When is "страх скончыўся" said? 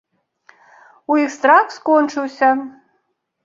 1.37-2.51